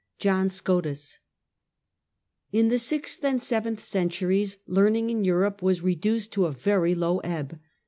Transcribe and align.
JOHN 0.17 0.49
SCOTUS 0.49 1.19
TX 2.51 2.69
the 2.71 2.79
sixth 2.79 3.23
and 3.23 3.39
seventh 3.39 3.83
centuries 3.83 4.57
learning 4.65 5.11
in 5.11 5.23
Europe 5.23 5.61
was 5.61 5.83
reduced 5.83 6.31
to 6.31 6.45
a 6.47 6.51
very 6.51 6.95
low 6.95 7.19
ebb. 7.19 7.59